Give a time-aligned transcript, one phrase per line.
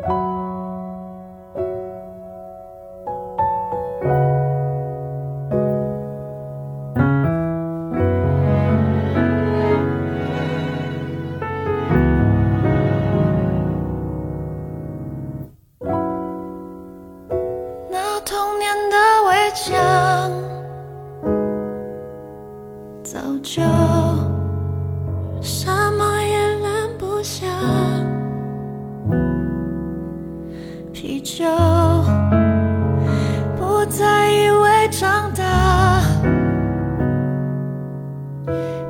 [0.00, 0.06] 那
[18.24, 18.96] 童年的
[19.26, 20.30] 围墙，
[23.02, 23.60] 早就
[31.00, 31.44] 啤酒
[33.56, 36.02] 不再以为长大，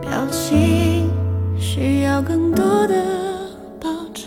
[0.00, 1.10] 表情
[1.58, 2.94] 需要更多的
[3.78, 4.24] 包装。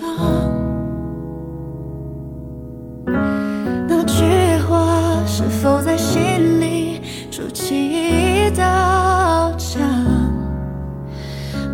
[3.88, 7.02] 那句话是否在心里
[7.32, 9.82] 筑起一道墙？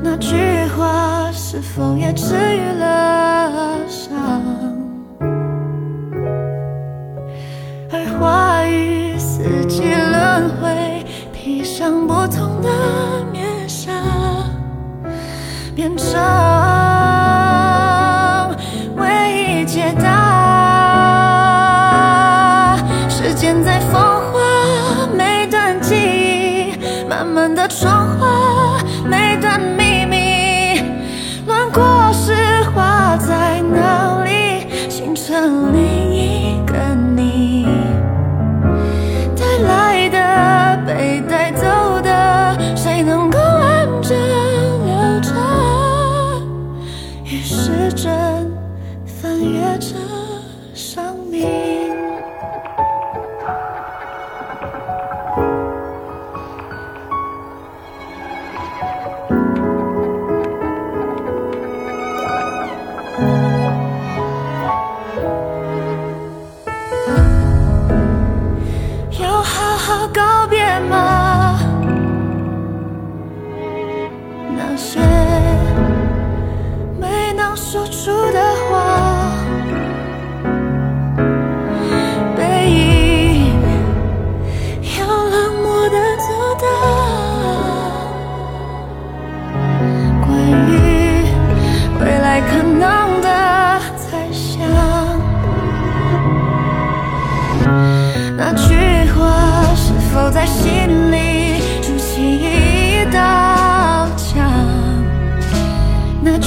[0.02, 0.38] 那句
[0.78, 4.77] 话是否也治愈了伤？
[11.88, 12.70] 将不同的
[13.32, 13.90] 面纱，
[15.74, 16.20] 变成
[18.98, 20.06] 唯一解答。
[23.08, 24.38] 时间在风化
[25.16, 26.74] 每段记忆，
[27.08, 29.58] 慢慢的融化每段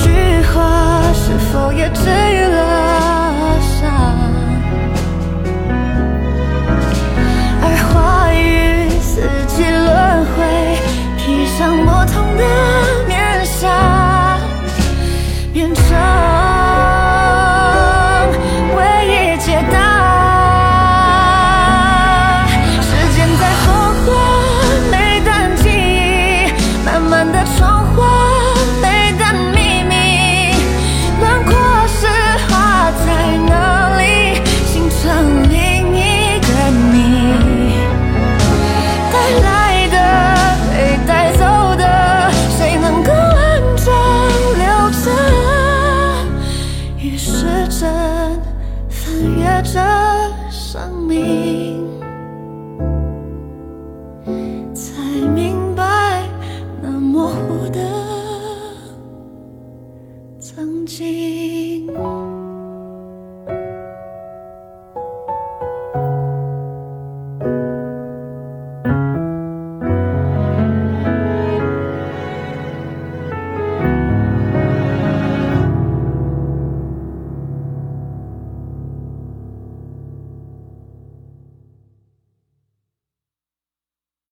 [0.02, 0.08] 句
[0.52, 2.58] 话是否也治愈了
[3.60, 3.86] 伤？
[7.62, 7.94] 而话
[8.32, 8.38] 语
[9.00, 9.12] 四
[9.46, 9.88] 季轮
[10.32, 10.38] 回，
[11.18, 12.42] 披上不同的
[13.06, 14.38] 面纱，
[15.52, 15.84] 变成
[49.62, 49.78] 这
[50.50, 51.86] 生命
[54.74, 55.02] 才
[55.34, 56.26] 明白
[56.80, 57.78] 那模糊的
[60.40, 62.39] 曾经。